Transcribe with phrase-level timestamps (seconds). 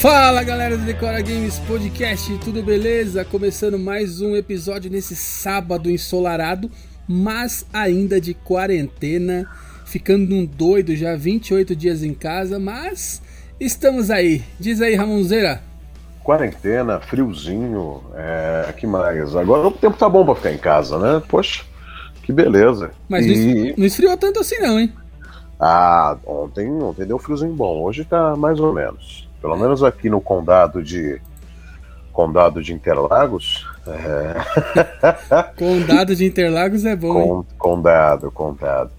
[0.00, 3.22] Fala galera do Decora Games Podcast, tudo beleza?
[3.24, 6.70] Começando mais um episódio nesse sábado ensolarado,
[7.06, 9.46] mas ainda de quarentena,
[9.84, 13.20] ficando um doido já 28 dias em casa, mas
[13.58, 14.42] estamos aí.
[14.58, 15.62] Diz aí, Ramonzeira.
[16.24, 19.36] Quarentena, friozinho, é, que mais?
[19.36, 21.22] Agora o tempo tá bom pra ficar em casa, né?
[21.28, 21.62] Poxa,
[22.22, 22.92] que beleza.
[23.06, 24.90] Mas E- não esfriou tanto assim não, hein?
[25.58, 29.28] Ah, ontem, ontem deu friozinho bom, hoje tá mais ou menos.
[29.40, 31.20] Pelo menos aqui no condado de.
[32.12, 33.66] Condado de Interlagos.
[33.86, 34.34] É,
[35.56, 38.90] Condado de Interlagos é bom, con- condado, condado.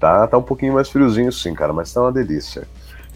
[0.00, 2.66] Tá, tá um pouquinho mais friozinho sim, cara, mas tá uma delícia.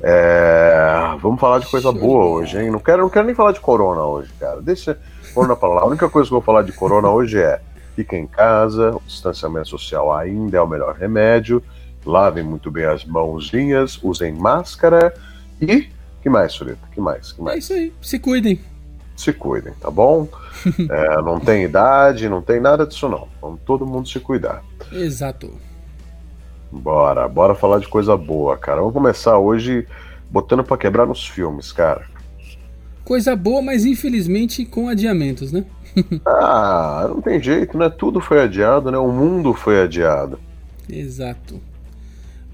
[0.03, 0.85] É,
[1.21, 2.71] vamos falar de coisa Show boa hoje, hein?
[2.71, 4.61] Não quero, não quero nem falar de corona hoje, cara.
[4.61, 4.99] Deixa
[5.35, 5.81] corona pra lá.
[5.83, 7.61] A única coisa que eu vou falar de corona hoje é
[7.95, 11.63] fica em casa, o distanciamento social ainda é o melhor remédio.
[12.05, 15.15] Lavem muito bem as mãozinhas, usem máscara
[15.61, 15.89] e.
[16.27, 16.81] que mais, Surita?
[16.93, 17.31] que mais?
[17.31, 17.63] que É mais?
[17.63, 18.59] isso aí, se cuidem.
[19.17, 20.27] Se cuidem, tá bom?
[20.91, 23.29] É, não tem idade, não tem nada disso não.
[23.41, 24.65] Vamos todo mundo se cuidar.
[24.91, 25.53] Exato.
[26.73, 28.79] Bora, bora falar de coisa boa, cara.
[28.81, 29.87] Vamos começar hoje
[30.29, 32.07] botando pra quebrar nos filmes, cara.
[33.05, 35.65] Coisa boa, mas infelizmente com adiamentos, né?
[36.27, 37.89] Ah, não tem jeito, né?
[37.89, 38.99] Tudo foi adiado, né?
[38.99, 40.41] O mundo foi adiado.
[40.91, 41.61] Exato.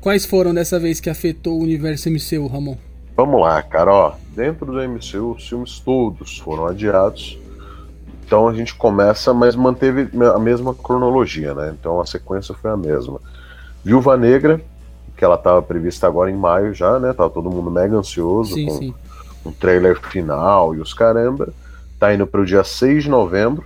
[0.00, 2.76] Quais foram dessa vez que afetou o universo MCU, Ramon?
[3.16, 4.12] Vamos lá, cara, ó.
[4.34, 7.38] Dentro do MCU, os filmes todos foram adiados.
[8.24, 11.74] Então a gente começa, mas manteve a mesma cronologia, né?
[11.78, 13.20] Então a sequência foi a mesma.
[13.84, 14.60] Viúva Negra,
[15.16, 17.12] que ela estava prevista agora em maio já, né?
[17.12, 18.94] Tava todo mundo mega ansioso Sim, com sim.
[19.44, 21.52] um trailer final e os caramba.
[21.98, 23.64] Tá indo pro dia 6 de novembro,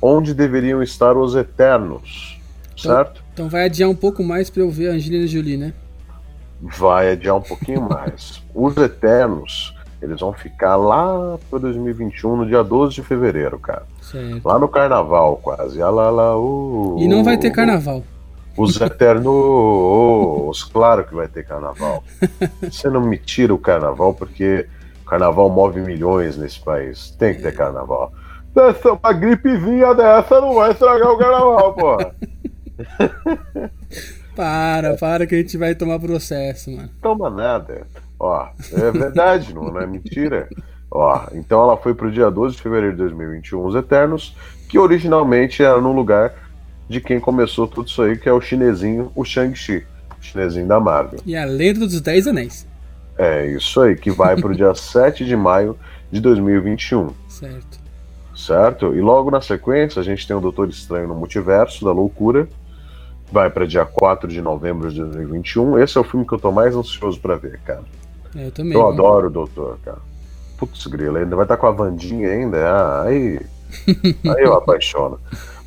[0.00, 2.38] onde deveriam estar os Eternos,
[2.76, 3.24] certo?
[3.32, 5.72] Então vai adiar um pouco mais pra eu ver a Angelina Jolie, né?
[6.78, 8.42] Vai adiar um pouquinho mais.
[8.54, 13.82] Os Eternos, eles vão ficar lá para 2021, no dia 12 de fevereiro, cara.
[14.00, 14.46] Certo.
[14.46, 15.82] Lá no carnaval, quase.
[15.82, 18.02] Ah, lá, lá, uh, E não vai ter carnaval.
[18.56, 22.04] Os Eternos, claro que vai ter carnaval.
[22.62, 24.66] Você não me tira o carnaval, porque
[25.06, 27.10] carnaval move milhões nesse país.
[27.18, 28.12] Tem que ter carnaval.
[28.54, 32.14] Dessa, uma gripezinha dessa não vai estragar o carnaval, porra.
[34.34, 36.90] Para, para que a gente vai tomar processo, mano.
[37.00, 37.86] Toma nada.
[38.18, 40.48] Ó, é verdade, não, não é mentira.
[40.90, 44.36] Ó, então ela foi pro dia 12 de fevereiro de 2021, Os Eternos,
[44.68, 46.32] que originalmente era no lugar
[46.88, 49.84] de quem começou tudo isso aí, que é o chinesinho, o Shang-Chi,
[50.20, 51.18] o chinesinho da Marvel.
[51.26, 52.66] E a lenda dos Dez Anéis.
[53.18, 55.76] É isso aí, que vai pro dia 7 de maio
[56.12, 57.78] de 2021, Certo.
[58.36, 58.94] certo?
[58.94, 62.48] E logo na sequência a gente tem o Doutor Estranho no Multiverso da Loucura,
[63.30, 65.78] vai para dia 4 de novembro de 2021.
[65.78, 67.82] Esse é o filme que eu tô mais ansioso para ver, cara.
[68.34, 68.72] É, eu também.
[68.72, 68.92] Eu mano.
[68.92, 69.98] adoro o doutor, cara.
[70.58, 72.68] Putz, grilo, ainda vai estar com a Vandinha ainda.
[72.68, 73.40] Ah, aí.
[74.36, 75.18] Aí eu apaixono.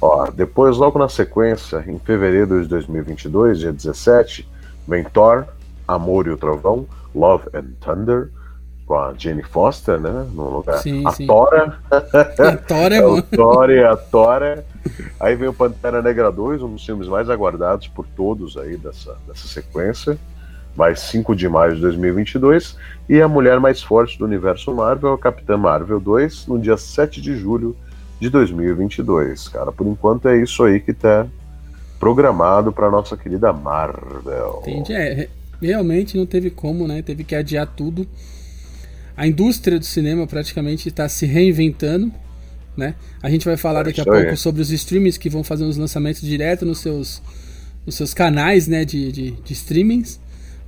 [0.02, 4.48] Ó, depois, logo na sequência, em fevereiro de 2022, dia 17,
[4.88, 5.46] vem Thor,
[5.86, 8.30] Amor e o Trovão, Love and Thunder,
[8.88, 10.26] com a Jane Foster, né?
[10.34, 10.78] No lugar.
[10.80, 11.28] Sim, a sim.
[11.28, 11.78] Tora.
[11.92, 13.22] A Thor é É o bom.
[13.22, 14.66] Thor e a Tora.
[15.20, 19.18] Aí vem o Pantera Negra 2, um dos filmes mais aguardados por todos aí dessa,
[19.28, 20.18] dessa sequência.
[20.76, 22.78] Vai 5 de maio de 2022.
[23.10, 27.20] E a mulher mais forte do universo Marvel, a Capitã Marvel 2, no dia 7
[27.22, 27.76] de julho
[28.22, 29.50] de 2022.
[29.50, 31.28] Cara, por enquanto é isso aí que tá
[32.00, 34.60] programado para nossa querida Marvel.
[34.62, 34.94] Entendi.
[34.94, 35.30] É, re-
[35.62, 37.02] realmente não teve como, né?
[37.02, 38.08] Teve que adiar tudo.
[39.18, 42.14] A indústria do cinema praticamente está se reinventando,
[42.78, 42.94] né?
[43.22, 45.76] A gente vai falar É daqui a pouco sobre os streamings que vão fazer os
[45.76, 47.22] lançamentos direto nos seus,
[47.84, 48.86] nos seus canais, né?
[48.86, 50.20] De, de, de streamings.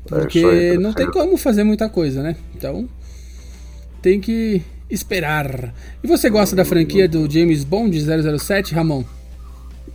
[0.06, 2.36] É Porque não tem como fazer muita coisa, né?
[2.56, 2.90] Então
[4.02, 5.74] tem que esperar.
[6.04, 7.96] E você gosta da franquia do James Bond
[8.40, 9.04] 007, Ramon?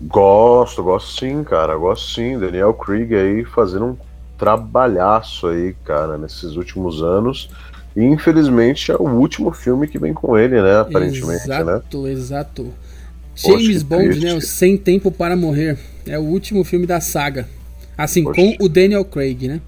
[0.02, 1.76] Gosto, gosto sim, cara.
[1.76, 2.38] Gosto sim.
[2.38, 3.96] Daniel Craig aí fazendo um
[4.38, 7.50] trabalhaço aí, cara, nesses últimos anos.
[7.96, 10.80] E infelizmente é o último filme que vem com ele, né?
[10.80, 11.58] Aparentemente, né?
[11.58, 12.74] exato, exato.
[13.42, 14.24] Poxa, James que Bond, triste.
[14.24, 14.34] né?
[14.34, 15.78] O Sem Tempo para Morrer.
[16.06, 17.48] É o último filme da saga.
[17.96, 18.40] Assim, Poxa.
[18.40, 19.60] com o Daniel Craig, né?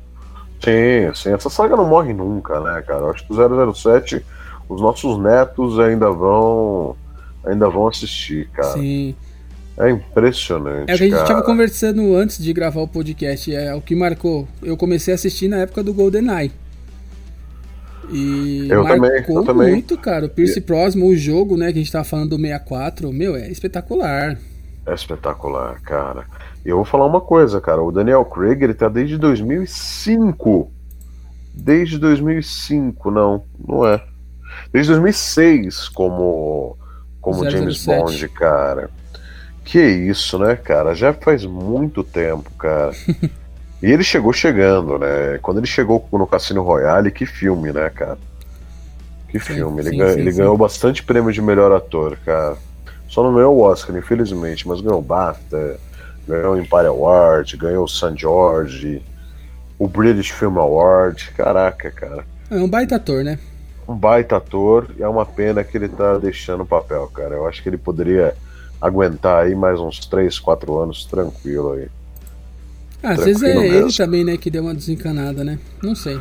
[0.63, 1.33] Sim, sim.
[1.33, 3.01] Essa saga não morre nunca, né, cara?
[3.01, 4.25] Eu acho que o 007,
[4.69, 6.97] os nossos netos ainda vão.
[7.45, 8.73] Ainda vão assistir, cara.
[8.73, 9.15] Sim.
[9.79, 10.81] É impressionante.
[10.81, 11.23] É o que a gente cara.
[11.23, 13.55] estava conversando antes de gravar o podcast.
[13.55, 14.49] É o que marcou.
[14.63, 16.51] Eu comecei a assistir na época do GoldenEye.
[18.11, 19.73] E Eu marcou também, eu também.
[19.73, 20.27] muito, cara.
[20.27, 23.49] O Pierce Brosnan, o jogo, né, que a gente tava falando do 64, meu, é
[23.49, 24.39] espetacular.
[24.87, 26.25] É espetacular, cara.
[26.65, 27.83] E eu vou falar uma coisa, cara.
[27.83, 30.71] O Daniel Craig, ele tá desde 2005
[31.57, 34.05] Desde 2005, não, não é.
[34.71, 36.77] Desde 2006 como
[37.19, 37.51] como 007.
[37.51, 38.91] James Bond, cara.
[39.65, 40.95] Que isso, né, cara?
[40.95, 42.93] Já faz muito tempo, cara.
[43.87, 45.39] e ele chegou chegando, né?
[45.41, 48.19] Quando ele chegou no Cassino Royale, que filme, né, cara?
[49.29, 49.81] Que sim, filme.
[49.81, 52.57] Ele, sim, ganha, sim, ele ganhou bastante prêmio de melhor ator, cara.
[53.09, 55.79] Só não ganhou o Oscar, infelizmente, mas ganhou o BAFTA,
[56.27, 58.15] ganhou o Empire Award, ganhou o St.
[58.17, 59.01] George,
[59.79, 61.31] o British Film Award.
[61.37, 62.25] Caraca, cara.
[62.51, 63.39] É um baita ator, né?
[63.87, 67.37] Um baita ator, e é uma pena que ele tá deixando o papel, cara.
[67.37, 68.35] Eu acho que ele poderia
[68.83, 71.89] aguentar aí mais uns 3, 4 anos tranquilo aí.
[73.03, 73.77] Ah, às vezes é mesmo.
[73.77, 75.59] ele também, né, que deu uma desencanada, né?
[75.83, 76.19] Não sei.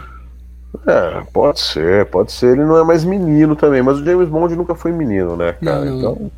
[0.86, 2.54] É, pode ser, pode ser.
[2.54, 5.86] Ele não é mais menino também, mas o James Bond nunca foi menino, né, cara?
[5.86, 5.98] Não, não.
[5.98, 6.32] Então,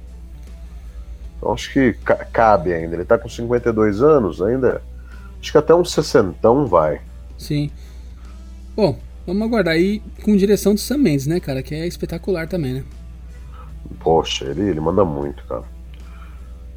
[1.38, 1.94] então acho que
[2.32, 2.96] cabe ainda.
[2.96, 4.82] Ele tá com 52 anos ainda.
[5.40, 6.36] Acho que até uns 60
[6.66, 7.02] vai.
[7.38, 7.70] Sim.
[8.76, 11.62] Bom, vamos aguardar aí com direção do Sam Mendes, né, cara?
[11.64, 12.84] Que é espetacular também, né?
[14.00, 15.64] Poxa, ele, ele manda muito, cara.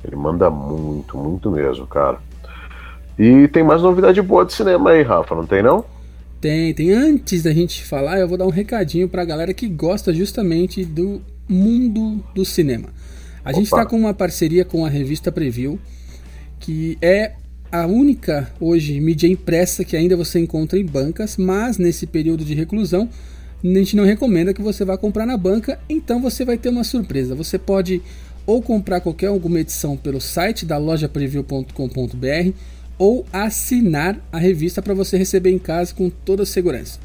[0.04, 2.18] Ele manda muito, muito mesmo, cara.
[3.20, 5.84] E tem mais novidade boa de cinema aí, Rafa, não tem não?
[6.40, 6.90] Tem, tem.
[6.90, 11.20] Antes da gente falar, eu vou dar um recadinho pra galera que gosta justamente do
[11.46, 12.88] mundo do cinema.
[13.44, 13.58] A Opa.
[13.58, 15.78] gente está com uma parceria com a revista Preview,
[16.58, 17.32] que é
[17.70, 22.54] a única hoje mídia impressa que ainda você encontra em bancas, mas nesse período de
[22.54, 23.06] reclusão
[23.62, 26.84] a gente não recomenda que você vá comprar na banca, então você vai ter uma
[26.84, 27.34] surpresa.
[27.34, 28.00] Você pode
[28.46, 32.54] ou comprar qualquer alguma edição pelo site da lojapreview.com.br
[33.00, 37.00] ou assinar a revista para você receber em casa com toda a segurança.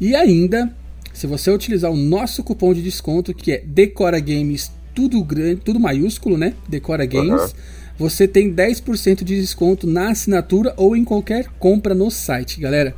[0.00, 0.74] E ainda,
[1.12, 5.78] se você utilizar o nosso cupom de desconto que é Decora Games tudo grande, tudo
[5.78, 6.54] maiúsculo, né?
[6.66, 7.58] Decora Games, uhum.
[7.98, 12.94] você tem 10% de desconto na assinatura ou em qualquer compra no site, galera.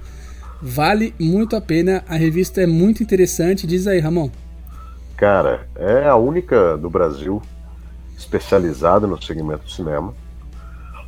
[0.63, 3.67] Vale muito a pena, a revista é muito interessante.
[3.67, 4.31] Diz aí, Ramon.
[5.17, 7.43] Cara, é a única do Brasil
[8.17, 10.15] especializada no segmento do cinema.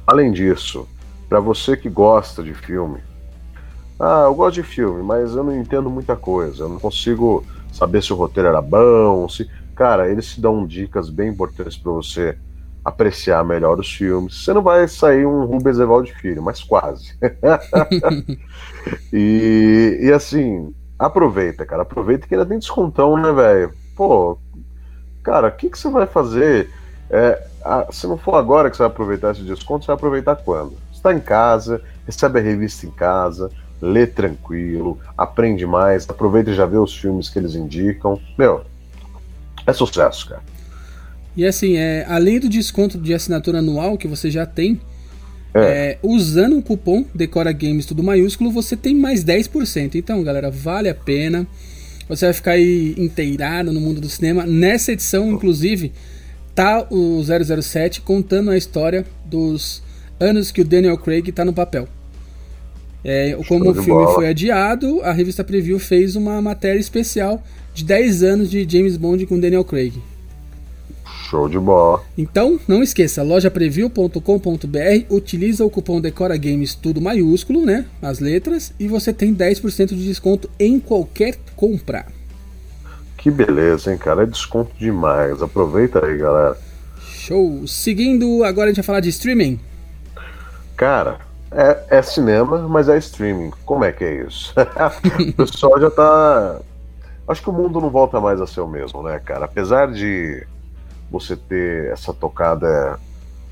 [0.05, 0.89] Além disso,
[1.31, 3.01] para você que gosta de filme,
[4.01, 8.03] ah, eu gosto de filme, mas eu não entendo muita coisa, eu não consigo saber
[8.03, 12.37] se o roteiro era bom, se cara, eles te dão dicas bem importantes para você
[12.85, 14.45] apreciar melhor os filmes.
[14.45, 17.15] Você não vai sair um Rubens Evaldo Filho, mas quase.
[19.13, 23.73] e, e assim, aproveita, cara, aproveita que ainda tem descontão, né, velho?
[23.97, 24.37] Pô,
[25.23, 26.71] cara, o que, que você vai fazer?
[27.09, 27.43] É,
[27.91, 30.75] se não for agora que você vai aproveitar esse desconto, você vai aproveitar quando?
[31.01, 33.51] Está em casa, recebe a revista em casa,
[33.81, 38.21] lê tranquilo, aprende mais, aproveita e já vê os filmes que eles indicam.
[38.37, 38.61] Meu,
[39.67, 40.43] é sucesso, cara.
[41.35, 44.79] E assim, é, além do desconto de assinatura anual que você já tem,
[45.55, 45.61] é.
[45.61, 49.95] É, usando o cupom Decora Games tudo maiúsculo, você tem mais 10%.
[49.95, 51.47] Então, galera, vale a pena.
[52.11, 54.45] Você vai ficar aí inteirado no mundo do cinema.
[54.45, 55.93] Nessa edição, inclusive,
[56.55, 59.83] tá o 007 contando a história dos
[60.21, 61.89] anos que o Daniel Craig está no papel.
[63.03, 64.15] É, como o filme bola.
[64.15, 69.25] foi adiado, a revista Preview fez uma matéria especial de 10 anos de James Bond
[69.27, 69.95] com Daniel Craig.
[71.31, 72.03] Show de bola.
[72.19, 77.87] Então, não esqueça, lojapreview.com.br, utiliza o cupom Decora Games tudo maiúsculo, né?
[78.03, 82.05] As letras, e você tem 10% de desconto em qualquer compra.
[83.17, 84.25] Que beleza, hein, cara?
[84.25, 85.41] É desconto demais.
[85.41, 86.59] Aproveita aí, galera.
[87.01, 87.67] Show.
[87.67, 89.61] Seguindo, agora a gente vai falar de streaming.
[90.81, 91.19] Cara,
[91.51, 93.51] é, é cinema, mas é streaming.
[93.67, 94.55] Como é que é isso?
[95.29, 96.59] o pessoal já tá.
[97.29, 99.45] Acho que o mundo não volta mais a ser o mesmo, né, cara?
[99.45, 100.43] Apesar de
[101.11, 102.99] você ter essa tocada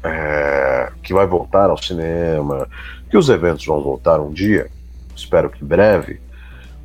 [0.02, 2.66] é, que vai voltar ao cinema,
[3.10, 4.70] que os eventos vão voltar um dia,
[5.14, 6.22] espero que breve,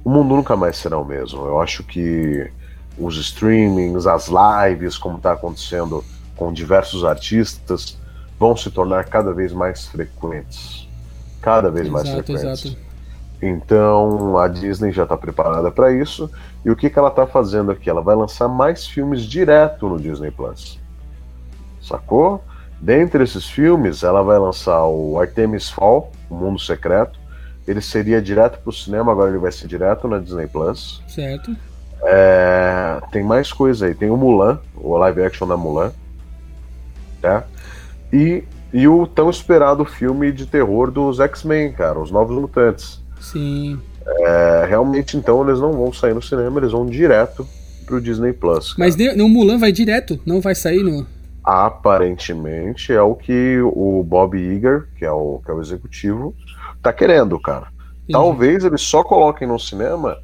[0.03, 1.45] o mundo nunca mais será o mesmo.
[1.45, 2.51] Eu acho que
[2.97, 6.03] os streamings, as lives, como está acontecendo
[6.35, 7.97] com diversos artistas,
[8.43, 10.85] vão se tornar cada vez mais frequentes.
[11.41, 12.43] Cada vez exato, mais frequentes.
[12.43, 12.77] Exato.
[13.41, 16.29] Então a Disney já está preparada para isso.
[16.65, 17.89] E o que, que ela está fazendo aqui?
[17.89, 20.77] Ela vai lançar mais filmes direto no Disney Plus.
[21.81, 22.43] Sacou?
[22.81, 27.17] Dentre esses filmes, ela vai lançar o Artemis Fall, O Mundo Secreto.
[27.65, 31.01] Ele seria direto para o cinema, agora ele vai ser direto na Disney Plus.
[31.07, 31.55] Certo.
[32.03, 33.95] É, tem mais coisa aí.
[33.95, 35.93] Tem o Mulan, o live action da Mulan.
[37.21, 37.45] Tá?
[38.13, 43.01] E, e o tão esperado filme de terror dos X-Men, cara, Os Novos Mutantes.
[43.19, 43.79] Sim.
[44.05, 47.47] É, realmente, então, eles não vão sair no cinema, eles vão direto
[47.87, 48.75] pro Disney Plus.
[48.77, 50.19] Mas no Mulan vai direto?
[50.25, 51.05] Não vai sair no.
[51.43, 56.35] Aparentemente é o que o Bob Iger, que é o, que é o executivo,
[56.81, 57.67] tá querendo, cara.
[58.11, 60.17] Talvez eles só coloquem no cinema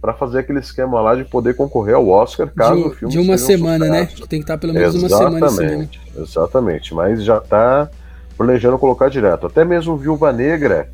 [0.00, 3.18] para fazer aquele esquema lá de poder concorrer ao Oscar caso de, o filme de
[3.18, 4.06] uma seja um semana, né?
[4.28, 5.88] Tem que estar pelo menos uma semana em cinema.
[6.16, 7.90] Exatamente, mas já tá
[8.36, 9.46] planejando colocar direto.
[9.46, 10.88] Até mesmo Viúva Negra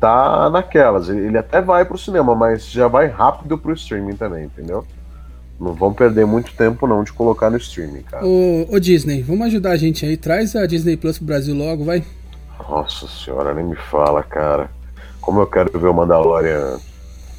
[0.00, 1.10] tá naquelas.
[1.10, 4.86] Ele até vai pro cinema, mas já vai rápido pro streaming também, entendeu?
[5.60, 8.24] Não vão perder muito tempo não de colocar no streaming, cara.
[8.24, 10.16] Ô, ô Disney, vamos ajudar a gente aí.
[10.16, 12.02] Traz a Disney Plus pro Brasil logo, vai.
[12.66, 14.70] Nossa senhora, nem me fala, cara.
[15.20, 16.78] Como eu quero ver o Mandalorian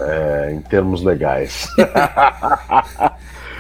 [0.02, 1.68] é, em termos legais.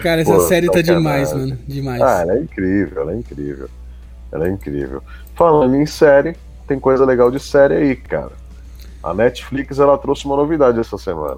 [0.01, 0.97] Cara, essa Pô, série tá sacanagem.
[0.97, 1.57] demais, mano.
[1.67, 2.01] Demais.
[2.01, 3.69] Ah, ela é incrível, ela é incrível.
[4.31, 5.03] Ela é incrível.
[5.35, 6.35] Falando em série,
[6.67, 8.31] tem coisa legal de série aí, cara.
[9.03, 11.37] A Netflix ela trouxe uma novidade essa semana.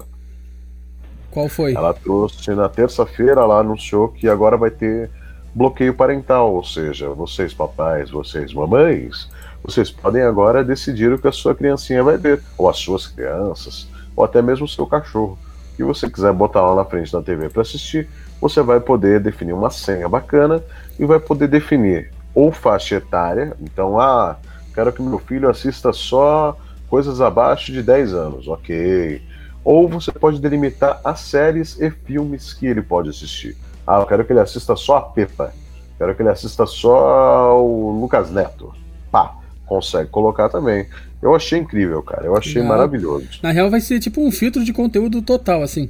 [1.30, 1.74] Qual foi?
[1.74, 5.10] Ela trouxe na terça-feira, ela anunciou que agora vai ter
[5.54, 9.28] bloqueio parental, ou seja, vocês papais, vocês mamães,
[9.62, 13.88] vocês podem agora decidir o que a sua criancinha vai ver, ou as suas crianças,
[14.16, 15.38] ou até mesmo o seu cachorro.
[15.78, 18.08] E você quiser botar lá na frente da TV para assistir,
[18.40, 20.62] você vai poder definir uma senha bacana
[20.98, 24.36] e vai poder definir ou faixa etária, então, ah,
[24.74, 26.56] quero que meu filho assista só
[26.88, 29.22] coisas abaixo de 10 anos, ok.
[29.62, 33.56] Ou você pode delimitar as séries e filmes que ele pode assistir.
[33.86, 35.52] Ah, eu quero que ele assista só a Pepa.
[35.96, 38.74] Quero que ele assista só o Lucas Neto.
[39.10, 40.86] Pá, consegue colocar também.
[41.24, 42.26] Eu achei incrível, cara.
[42.26, 42.76] Eu achei Legal.
[42.76, 43.26] maravilhoso.
[43.42, 45.88] Na real vai ser tipo um filtro de conteúdo total, assim.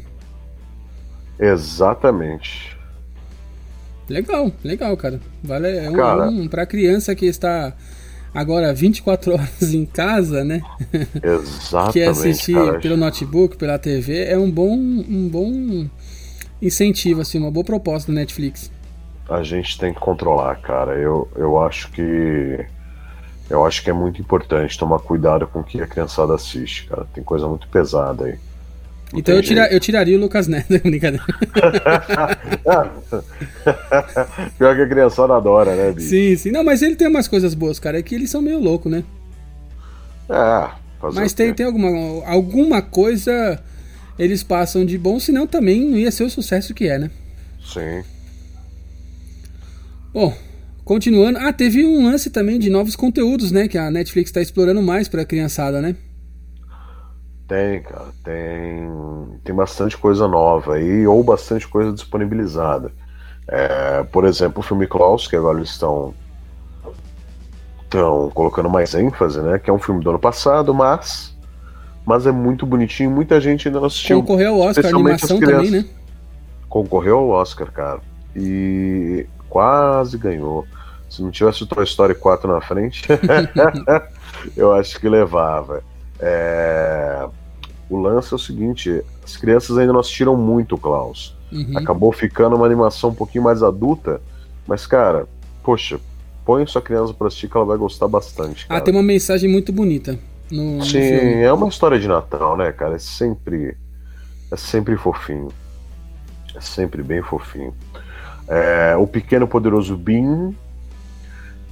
[1.40, 2.76] Exatamente.
[4.08, 5.18] Legal, legal, cara.
[5.42, 6.28] Vale é um, Cara.
[6.28, 7.72] um para criança que está
[8.32, 10.62] agora 24 horas em casa, né?
[11.20, 11.92] Exatamente.
[11.94, 12.78] que assistir cara.
[12.78, 15.88] pelo notebook, pela TV, é um bom um bom
[16.62, 18.70] incentivo assim, uma boa proposta do Netflix.
[19.28, 20.92] A gente tem que controlar, cara.
[20.92, 22.64] Eu, eu acho que.
[23.48, 27.06] Eu acho que é muito importante tomar cuidado com o que a criançada assiste, cara.
[27.12, 28.38] Tem coisa muito pesada aí.
[29.12, 31.24] Não Então eu, tira, eu tiraria o Lucas Neto, brincadeira.
[34.58, 36.08] Pior que a criançada adora, né, bicho?
[36.08, 36.50] Sim, sim.
[36.50, 37.98] Não, mas ele tem umas coisas boas, cara.
[37.98, 39.04] É que eles são meio loucos, né?
[40.28, 40.70] É,
[41.00, 43.62] fazer Mas tem, tem alguma, alguma coisa
[44.18, 47.10] eles passam de bom, senão também não ia ser o sucesso que é, né?
[47.64, 48.04] Sim.
[50.12, 50.36] Bom,
[50.84, 51.38] continuando.
[51.38, 53.68] Ah, teve um lance também de novos conteúdos, né?
[53.68, 55.96] Que a Netflix está explorando mais pra criançada, né?
[57.46, 58.90] Tem, cara, tem,
[59.44, 62.90] tem bastante coisa nova aí, ou bastante coisa disponibilizada.
[63.46, 66.14] É, por exemplo, o filme Klaus, que agora eles estão
[67.82, 69.58] estão colocando mais ênfase, né?
[69.58, 71.34] Que é um filme do ano passado, mas
[72.06, 74.20] mas é muito bonitinho, muita gente ainda não assistiu.
[74.20, 75.84] Concorreu ao Oscar, especialmente animação também, né?
[76.68, 78.00] Concorreu ao Oscar, cara,
[78.34, 80.66] e quase ganhou.
[81.08, 83.04] Se não tivesse o Toy Story 4 na frente,
[84.56, 85.80] eu acho que levava.
[86.18, 87.28] É,
[87.88, 91.36] O lance é o seguinte: as crianças ainda não assistiram muito o Klaus.
[91.52, 91.78] Uhum.
[91.78, 94.20] Acabou ficando uma animação um pouquinho mais adulta,
[94.66, 95.28] mas, cara,
[95.62, 96.00] poxa,
[96.44, 98.64] põe sua criança pra assistir que ela vai gostar bastante.
[98.68, 98.80] Ah, Cara.
[98.80, 100.18] tem uma mensagem muito bonita
[100.50, 101.42] no, no Sim, filme.
[101.42, 102.96] é uma história de Natal, né, cara?
[102.96, 103.76] É sempre.
[104.50, 105.48] É sempre fofinho.
[106.56, 107.72] É sempre bem fofinho.
[108.48, 110.52] É, o Pequeno Poderoso Bean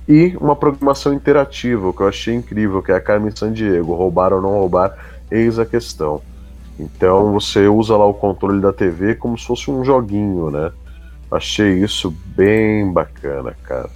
[0.09, 3.95] e uma programação interativa, o que eu achei incrível, que é a Carmen Sandiego.
[3.95, 4.97] Roubar ou não roubar,
[5.31, 6.21] eis a questão.
[6.79, 10.73] Então você usa lá o controle da TV como se fosse um joguinho, né?
[11.31, 13.89] Achei isso bem bacana, cara.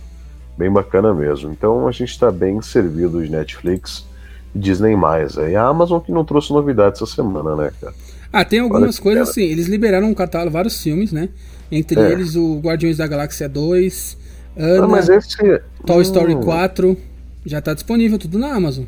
[0.57, 1.51] Bem bacana mesmo.
[1.51, 4.07] Então a gente tá bem servido de Netflix
[4.55, 5.37] e Disney mais.
[5.37, 7.95] Aí a Amazon que não trouxe novidade essa semana, né, cara?
[8.33, 9.43] Ah, tem algumas coisas assim.
[9.43, 11.29] Eles liberaram um catálogo, vários filmes, né?
[11.71, 12.13] Entre É.
[12.13, 14.17] eles o Guardiões da Galáxia 2,
[14.57, 15.37] Ana, Ah, mas esse.
[15.85, 16.97] Toy Story Hum, 4.
[17.45, 18.85] Já tá disponível tudo na Amazon.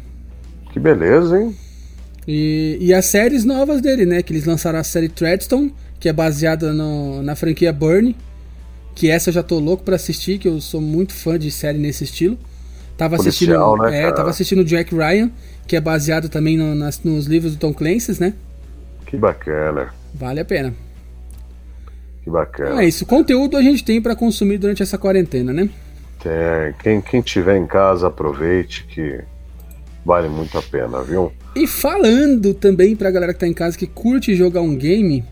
[0.72, 1.54] Que beleza, hein?
[2.26, 4.22] E, e as séries novas dele, né?
[4.22, 8.14] Que eles lançaram a série Treadstone, que é baseada no- na franquia Burn.
[8.94, 11.78] Que essa eu já tô louco pra assistir, que eu sou muito fã de série
[11.78, 12.36] nesse estilo.
[12.96, 14.14] Tava Policial, assistindo, né, é, cara?
[14.14, 15.30] tava assistindo Jack Ryan,
[15.68, 18.34] que é baseado também no- nas- nos livros do Tom Clancy, né?
[19.06, 19.94] Que bacana.
[20.14, 20.74] Vale a pena.
[22.28, 22.68] Que bacana.
[22.68, 23.06] Então é isso.
[23.06, 25.68] Conteúdo a gente tem pra consumir durante essa quarentena, né?
[26.22, 26.74] Tem.
[26.82, 29.20] Quem, quem tiver em casa, aproveite que
[30.04, 31.32] vale muito a pena, viu?
[31.56, 35.24] E falando também pra galera que tá em casa que curte jogar um game,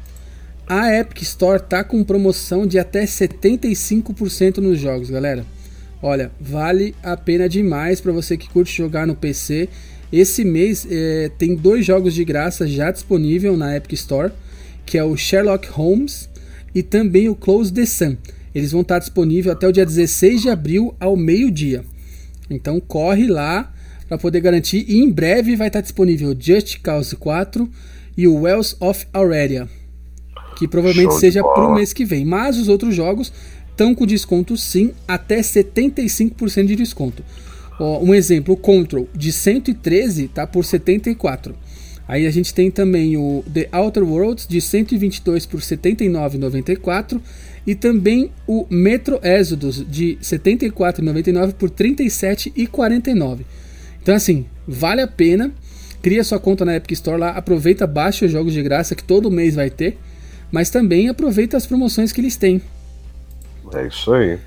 [0.66, 5.44] a Epic Store tá com promoção de até 75% nos jogos, galera.
[6.02, 9.68] Olha, vale a pena demais pra você que curte jogar no PC.
[10.12, 14.32] Esse mês eh, tem dois jogos de graça já disponível na Epic Store,
[14.84, 16.28] que é o Sherlock Holmes
[16.76, 18.18] e também o Close the Sun.
[18.54, 21.82] Eles vão estar disponíveis até o dia 16 de abril ao meio-dia.
[22.50, 23.72] Então corre lá
[24.06, 24.84] para poder garantir.
[24.86, 27.66] E em breve vai estar disponível Just Cause 4
[28.14, 29.66] e o Wells of Aurelia,
[30.58, 32.26] que provavelmente Show seja para o mês que vem.
[32.26, 33.32] Mas os outros jogos
[33.70, 37.24] estão com desconto sim, até 75% de desconto.
[37.80, 41.54] Ó, um exemplo, o Control de 113 tá por 74.
[42.08, 47.20] Aí a gente tem também o The Outer Worlds de 122 por 79,94
[47.66, 53.40] e também o Metro Exodus de 74,99 por 37,49.
[54.00, 55.52] Então assim, vale a pena.
[56.00, 59.28] Cria sua conta na Epic Store lá, aproveita, baixa os jogos de graça que todo
[59.28, 59.98] mês vai ter,
[60.52, 62.62] mas também aproveita as promoções que eles têm.
[63.74, 64.38] É isso aí.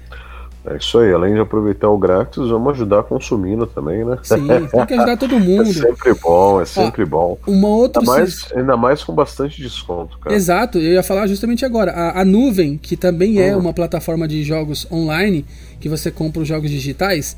[0.69, 4.19] É isso aí, além de aproveitar o grátis, vamos ajudar consumindo também, né?
[4.21, 5.67] Sim, tem que ajudar todo mundo.
[5.67, 7.37] É sempre bom, é sempre Ó, bom.
[7.47, 8.01] Uma outra.
[8.01, 10.35] Ainda mais, ainda mais com bastante desconto, cara.
[10.35, 11.91] Exato, eu ia falar justamente agora.
[11.91, 13.61] A, a Nuvem, que também é uhum.
[13.61, 15.43] uma plataforma de jogos online,
[15.79, 17.35] que você compra os jogos digitais,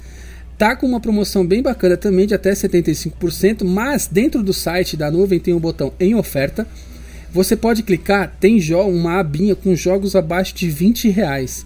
[0.58, 5.10] tá com uma promoção bem bacana também de até 75%, mas dentro do site da
[5.10, 6.68] Nuvem tem um botão em oferta.
[7.32, 11.66] Você pode clicar, tem uma abinha com jogos abaixo de 20 reais.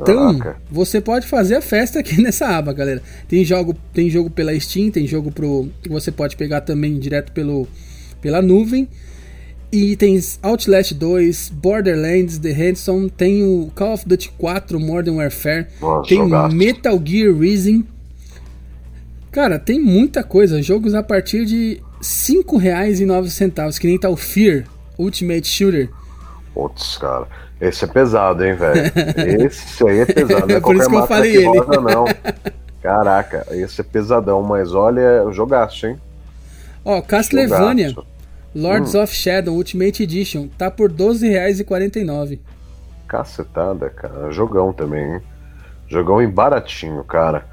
[0.00, 0.60] Então, Caraca.
[0.70, 3.02] você pode fazer a festa aqui nessa aba, galera.
[3.28, 7.66] Tem jogo, tem jogo pela Steam, tem jogo pro você pode pegar também direto pelo
[8.20, 8.88] pela nuvem.
[9.72, 15.68] E tem Outlast 2, Borderlands, The Handsome, tem o Call of Duty 4 Modern Warfare,
[15.80, 16.56] Nossa, tem jogaço.
[16.56, 17.86] Metal Gear Rising.
[19.30, 24.64] Cara, tem muita coisa, jogos a partir de R$ 5,09, que nem tá o Fear
[24.98, 25.88] Ultimate Shooter.
[26.60, 27.26] Putz, cara.
[27.58, 28.92] Esse é pesado, hein, velho?
[29.46, 30.46] Esse aí é pesado.
[30.46, 31.58] Não é Por isso que eu falei ele.
[31.58, 32.04] Roda, não.
[32.82, 36.00] Caraca, esse é pesadão, mas olha, jogaço, hein?
[36.82, 37.94] Ó, Castlevania,
[38.54, 39.02] Lords hum.
[39.02, 42.38] of Shadow Ultimate Edition, tá por R$12,49.
[43.06, 44.32] Cacetada, cara.
[44.32, 45.20] Jogão também, hein?
[45.88, 47.44] Jogão em baratinho, cara.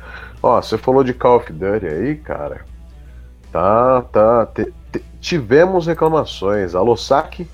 [0.42, 2.62] Ó, você falou de Call of Duty aí, cara.
[3.52, 4.48] Tá, tá.
[5.20, 6.74] tivemos reclamações.
[6.74, 7.46] Alô, saque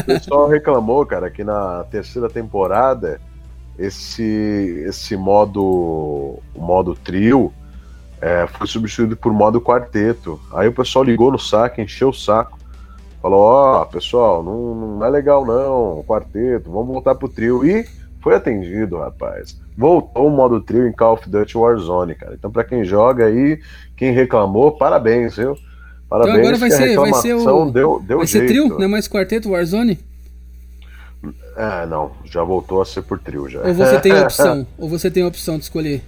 [0.00, 3.20] o pessoal reclamou, cara, que na terceira temporada
[3.78, 7.52] esse esse modo modo trio
[8.20, 10.40] é, foi substituído por modo quarteto.
[10.52, 12.58] Aí o pessoal ligou no saco, encheu o saco,
[13.22, 17.64] falou: ó, oh, pessoal, não, não é legal não, quarteto, vamos voltar pro trio.
[17.64, 17.86] E
[18.20, 19.60] foi atendido, rapaz.
[19.76, 22.34] Voltou o modo trio em Call of Duty Warzone, cara.
[22.34, 23.60] Então, para quem joga aí,
[23.96, 25.56] quem reclamou, parabéns, viu?
[26.08, 27.70] Parabéns, então agora vai ser, vai ser o.
[27.70, 28.46] Deu, deu vai jeito.
[28.46, 29.98] ser trio, não é mais quarteto Warzone?
[31.56, 33.60] É, não, já voltou a ser por trio já.
[33.60, 34.66] Ou você tem opção?
[34.78, 36.02] ou você tem a opção de escolher?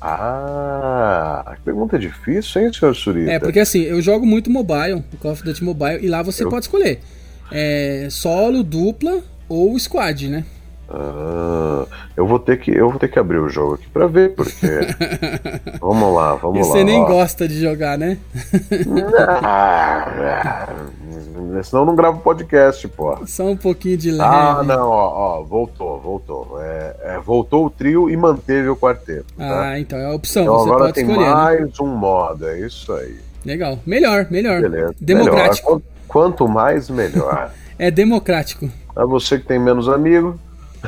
[0.00, 3.30] Ah, que pergunta difícil, hein, senhor Surita?
[3.30, 6.50] É, porque assim, eu jogo muito mobile, Call of Duty Mobile, e lá você eu...
[6.50, 7.00] pode escolher
[7.50, 10.44] é, solo, dupla ou squad, né?
[10.88, 14.34] Ah, eu vou ter que eu vou ter que abrir o jogo aqui para ver
[14.34, 14.68] porque
[15.80, 17.06] vamos lá vamos e lá você nem ó.
[17.06, 18.18] gosta de jogar né
[21.34, 25.42] não, senão não gravo podcast pô só um pouquinho de leve ah não ó, ó
[25.42, 29.70] voltou voltou é, é, voltou o trio e manteve o quarteto tá?
[29.70, 31.34] ah então é a opção então, você agora pode tem escolher, né?
[31.34, 31.72] mais né?
[31.80, 34.94] um modo é isso aí legal melhor melhor Beleza.
[35.00, 35.82] democrático melhor.
[36.06, 40.38] quanto mais melhor é democrático a você que tem menos amigo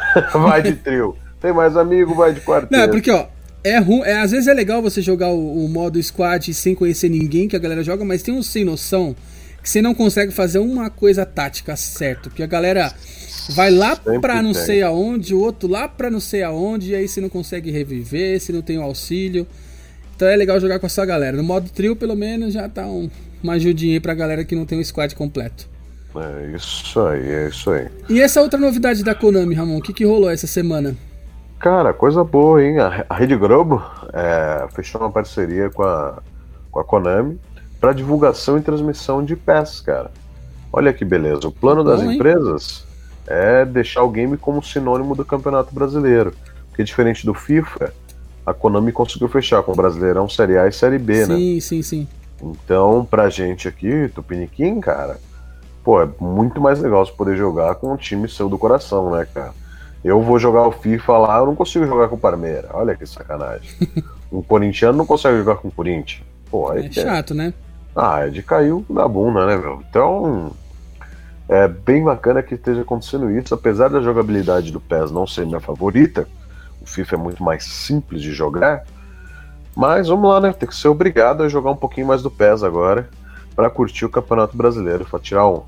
[0.33, 1.17] vai de trio.
[1.41, 2.73] Tem mais amigo, vai de quarteto.
[2.73, 3.27] Não, é porque, ó,
[3.63, 4.03] é ruim.
[4.05, 7.57] É, às vezes é legal você jogar o, o, modo squad sem conhecer ninguém que
[7.57, 9.15] a galera joga, mas tem uns sem noção
[9.63, 12.31] que você não consegue fazer uma coisa tática certo.
[12.31, 12.93] Porque a galera
[13.51, 14.65] vai lá Sempre pra não tem.
[14.65, 18.41] sei aonde, o outro lá pra não sei aonde, e aí você não consegue reviver,
[18.41, 19.47] você não tem o auxílio.
[20.15, 21.37] Então é legal jogar com essa galera.
[21.37, 23.11] No modo trio, pelo menos, já tá um,
[23.43, 25.69] uma ajudinha aí pra galera que não tem o squad completo.
[26.21, 27.89] É isso aí, é isso aí.
[28.09, 30.97] E essa outra novidade da Konami, Ramon, o que, que rolou essa semana?
[31.59, 32.77] Cara, coisa boa, hein?
[32.79, 36.23] A Rede Globo é, fechou uma parceria com a,
[36.71, 37.39] com a Konami
[37.81, 40.11] para divulgação e transmissão de PES, cara.
[40.73, 41.49] Olha que beleza.
[41.49, 42.85] O plano das bom, empresas
[43.27, 46.35] é deixar o game como sinônimo do Campeonato Brasileiro.
[46.69, 47.93] Porque diferente do FIFA,
[48.45, 51.37] a Konami conseguiu fechar com o Brasileirão Série A e Série B, sim, né?
[51.37, 52.09] Sim, sim, sim.
[52.43, 55.19] Então, pra gente aqui, Tupiniquim, cara,
[55.87, 59.25] pô, é muito mais legal você poder jogar com um time seu do coração, né,
[59.33, 59.53] cara?
[60.03, 62.69] Eu vou jogar o FIFA lá, eu não consigo jogar com o Parmeira.
[62.73, 63.71] Olha que sacanagem.
[64.33, 66.27] um corintiano não consegue jogar com o Corinthians.
[66.51, 67.55] Pô, aí é, é chato, né?
[67.95, 69.81] Ah, é de caiu da bunda, né, meu?
[69.89, 70.51] Então,
[71.49, 75.61] é bem bacana que esteja acontecendo isso, apesar da jogabilidade do PES não ser minha
[75.61, 76.27] favorita.
[76.83, 78.83] O FIFA é muito mais simples de jogar.
[79.77, 80.53] Mas vamos lá, né?
[80.53, 83.09] Tem que ser obrigado a jogar um pouquinho mais do PES agora
[83.55, 85.63] para curtir o Campeonato Brasileiro, para tirar um,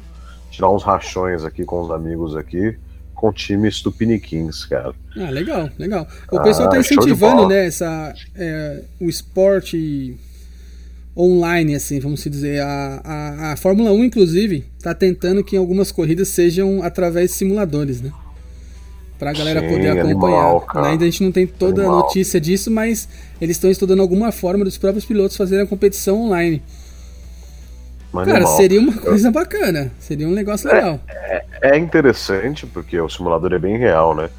[0.51, 2.77] tirar uns rachões aqui com os amigos aqui,
[3.15, 4.95] com o time Stupiniquins, cara.
[5.17, 6.07] Ah, legal, legal.
[6.31, 10.17] O pessoal está ah, incentivando, né, essa, é, o esporte
[11.17, 12.61] online, assim, vamos dizer.
[12.63, 18.01] A, a, a Fórmula 1, inclusive, está tentando que algumas corridas sejam através de simuladores,
[18.01, 18.13] né?
[19.19, 20.45] Pra galera Sim, poder acompanhar.
[20.45, 21.99] Animal, Ainda a gente não tem toda animal.
[21.99, 23.09] a notícia disso, mas
[23.41, 26.63] eles estão estudando alguma forma dos próprios pilotos fazerem a competição online.
[28.13, 29.93] Cara, seria uma coisa bacana.
[29.99, 31.01] Seria um negócio legal.
[31.09, 34.31] É, é, interessante, porque o simulador é bem real, né?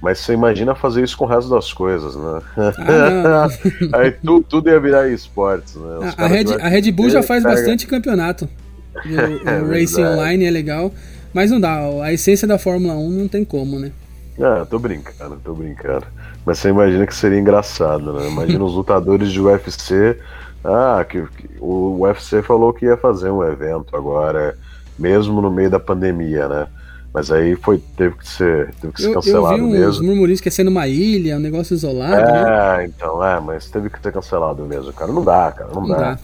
[0.00, 2.40] Mas você imagina fazer isso com o resto das coisas, né?
[2.56, 3.48] Ah,
[3.98, 6.14] Aí tu, tudo ia virar esportes, né?
[6.16, 8.48] A, a, Red, a Red Bull já faz bastante campeonato.
[8.94, 9.08] O,
[9.68, 10.92] o é Racing Online é legal.
[11.34, 13.92] Mas não dá, a essência da Fórmula 1 não tem como, né?
[14.40, 16.06] Ah, tô brincando, tô brincando.
[16.46, 18.28] Mas você imagina que seria engraçado, né?
[18.28, 20.16] Imagina os lutadores de UFC
[20.64, 24.56] ah, que, que, o UFC falou que ia fazer um evento agora,
[24.98, 26.66] mesmo no meio da pandemia, né?
[27.12, 30.04] Mas aí foi, teve que ser, teve que ser eu, cancelado eu vi mesmo.
[30.04, 32.14] murmurinhos que ia ser numa ilha, um negócio isolado.
[32.14, 32.84] É, né?
[32.84, 35.10] então, é, mas teve que ser cancelado mesmo, cara.
[35.10, 35.96] Não dá, cara, não, não dá.
[35.96, 36.18] dá.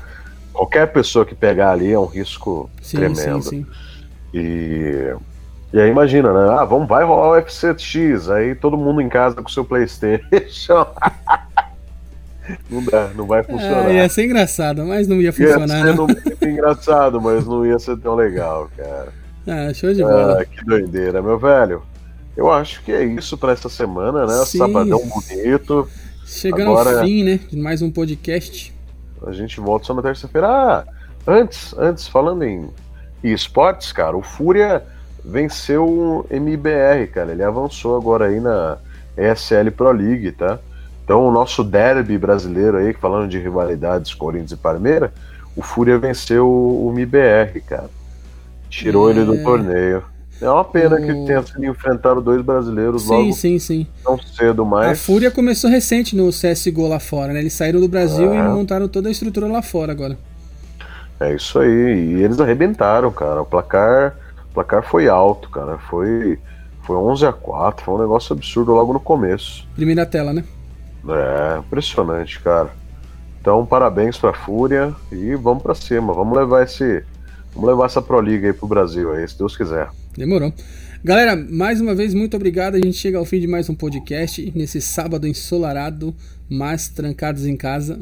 [0.53, 3.43] Qualquer pessoa que pegar ali é um risco sim, tremendo.
[3.43, 3.67] Sim, sim.
[4.33, 5.15] E,
[5.73, 6.57] e aí imagina, né?
[6.57, 10.87] Ah, vamos, vai rolar o UFC X, aí todo mundo em casa com seu Playstation.
[12.71, 13.91] Não dá, não vai funcionar.
[13.91, 15.79] É, ia ser engraçado, mas não ia funcionar.
[15.79, 16.07] Ia ser não.
[16.07, 19.09] Não, engraçado, mas não ia ser tão legal, cara.
[19.47, 20.41] Ah, show de bola.
[20.41, 21.83] Ah, que doideira, meu velho.
[22.37, 24.45] Eu acho que é isso para essa semana, né?
[24.45, 24.59] Sim.
[24.59, 25.89] Sabadão bonito.
[26.25, 27.39] Chegando Agora, ao fim, né?
[27.51, 28.75] De mais um podcast.
[29.27, 30.49] A gente volta só na terça-feira.
[30.49, 30.85] Ah,
[31.27, 32.69] antes, antes, falando em
[33.23, 34.83] esportes, cara, o Fúria
[35.25, 37.33] venceu o MBR, cara.
[37.33, 38.79] Ele avançou agora aí na
[39.17, 40.59] ESL Pro League, tá?
[41.05, 45.11] Então, o nosso derby brasileiro aí, falando de rivalidades Corinthians e Palmeiras,
[45.55, 47.91] o Fúria venceu o MIBR, cara.
[48.71, 49.13] Tirou é...
[49.13, 49.43] ele do é.
[49.43, 50.03] torneio.
[50.41, 51.01] É uma pena o...
[51.01, 53.87] que tenha sido enfrentado dois brasileiros sim, logo sim, sim.
[54.03, 54.93] tão cedo mais.
[54.93, 57.41] A Fúria começou recente no CSGO lá fora, né?
[57.41, 58.39] Eles saíram do Brasil é.
[58.39, 60.19] e montaram toda a estrutura lá fora agora.
[61.21, 61.69] É isso aí.
[62.17, 63.43] E eles arrebentaram, cara.
[63.43, 64.17] O placar,
[64.51, 65.79] o placar foi alto, cara.
[65.79, 66.39] Foi,
[66.83, 69.67] foi 11 a 4 Foi um negócio absurdo logo no começo.
[69.77, 70.45] Primeira tela, né?
[71.09, 72.71] É, impressionante, cara.
[73.41, 76.13] Então, parabéns pra Fúria e vamos para cima.
[76.13, 77.05] Vamos levar esse.
[77.55, 79.89] Vamos levar essa Pro Liga aí pro Brasil aí, se Deus quiser.
[80.17, 80.53] Demorou.
[81.05, 82.77] Galera, mais uma vez, muito obrigado.
[82.77, 86.17] A gente chega ao fim de mais um podcast nesse sábado ensolarado,
[86.49, 88.01] mas trancados em casa.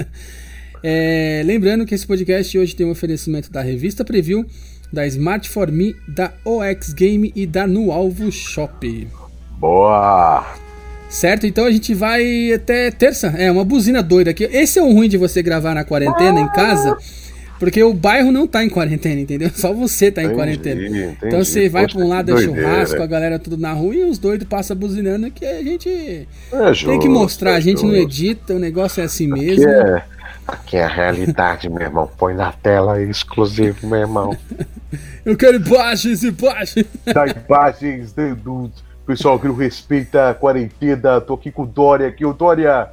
[0.84, 4.44] é, lembrando que esse podcast hoje tem um oferecimento da revista Preview,
[4.92, 9.08] da Smart For Me, da OX Game e da No Alvo Shop.
[9.58, 10.69] Boa!
[11.10, 11.44] Certo?
[11.44, 13.34] Então a gente vai até terça.
[13.36, 14.44] É, uma buzina doida aqui.
[14.44, 16.96] Esse é o ruim de você gravar na quarentena em casa.
[17.58, 19.50] Porque o bairro não tá em quarentena, entendeu?
[19.52, 20.80] Só você tá em entendi, quarentena.
[20.80, 21.16] Entendi.
[21.22, 24.18] Então você vai para um lado é churrasco, a galera tudo na rua e os
[24.18, 26.26] doidos passam buzinando que a gente é
[26.68, 27.50] justo, tem que mostrar.
[27.50, 29.68] É a gente não edita, o negócio é assim mesmo.
[29.68, 30.02] Aqui é,
[30.46, 32.08] aqui é a realidade, meu irmão.
[32.16, 34.34] Põe na tela exclusivo, meu irmão.
[35.26, 36.86] Eu quero imagens, imagens.
[37.04, 38.70] Dá imagens, dedos
[39.10, 42.90] Pessoal que não respeita a quarentena, tô aqui com o Dória aqui, o Dória.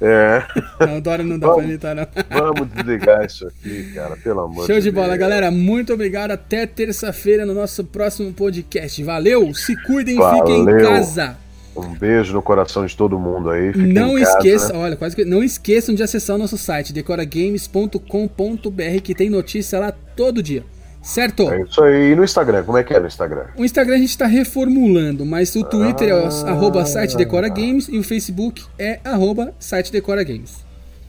[0.00, 0.42] É.
[0.80, 2.06] Não, o Dória não dá vamos, pra editar, não.
[2.54, 5.50] Vamos desligar isso aqui, cara, pelo amor Show de, de bola, galera.
[5.50, 6.30] Muito obrigado.
[6.30, 9.04] Até terça-feira no nosso próximo podcast.
[9.04, 10.38] Valeu, se cuidem, Valeu.
[10.38, 11.36] fiquem em casa.
[11.76, 13.76] Um beijo no coração de todo mundo aí.
[13.76, 19.28] não esqueçam, olha, quase que não esqueçam de acessar o nosso site decoragames.com.br que tem
[19.28, 20.64] notícia lá todo dia.
[21.02, 21.50] Certo?
[21.50, 22.12] É isso aí.
[22.12, 23.46] E no Instagram, como é que é no Instagram?
[23.56, 27.48] O Instagram a gente está reformulando, mas o Twitter é ah, é arroba site Decora
[27.48, 30.64] Games e o Facebook é arroba site Decora Games.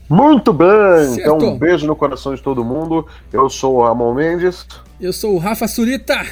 [0.09, 0.67] Muito bem!
[1.15, 1.19] Certo.
[1.19, 3.07] Então um beijo no coração de todo mundo.
[3.31, 4.65] Eu sou o Ramon Mendes.
[4.99, 6.25] Eu sou o Rafa Surita.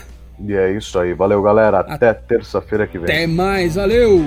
[0.45, 1.13] E é isso aí.
[1.13, 1.79] Valeu, galera.
[1.79, 3.05] Até terça-feira que vem.
[3.05, 3.75] Até mais.
[3.75, 4.25] Valeu!